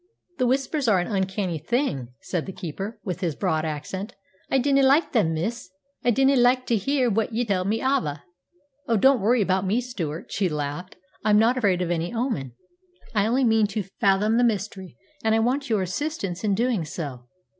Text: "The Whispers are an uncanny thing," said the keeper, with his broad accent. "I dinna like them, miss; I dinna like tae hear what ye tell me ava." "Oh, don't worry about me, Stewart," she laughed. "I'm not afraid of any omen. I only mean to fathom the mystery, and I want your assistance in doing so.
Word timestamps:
"The 0.39 0.47
Whispers 0.47 0.87
are 0.87 0.97
an 0.99 1.05
uncanny 1.15 1.59
thing," 1.59 2.07
said 2.21 2.47
the 2.47 2.51
keeper, 2.51 2.99
with 3.03 3.19
his 3.19 3.35
broad 3.35 3.65
accent. 3.65 4.15
"I 4.49 4.57
dinna 4.57 4.81
like 4.81 5.11
them, 5.11 5.35
miss; 5.35 5.69
I 6.03 6.09
dinna 6.09 6.35
like 6.37 6.65
tae 6.65 6.77
hear 6.77 7.07
what 7.07 7.33
ye 7.33 7.45
tell 7.45 7.65
me 7.65 7.83
ava." 7.83 8.23
"Oh, 8.87 8.97
don't 8.97 9.21
worry 9.21 9.43
about 9.43 9.63
me, 9.63 9.79
Stewart," 9.79 10.31
she 10.31 10.49
laughed. 10.49 10.95
"I'm 11.23 11.37
not 11.37 11.55
afraid 11.55 11.83
of 11.83 11.91
any 11.91 12.11
omen. 12.11 12.53
I 13.13 13.27
only 13.27 13.43
mean 13.43 13.67
to 13.67 13.83
fathom 13.99 14.37
the 14.39 14.43
mystery, 14.43 14.97
and 15.23 15.35
I 15.35 15.39
want 15.39 15.69
your 15.69 15.83
assistance 15.83 16.43
in 16.43 16.55
doing 16.55 16.83
so. 16.83 17.27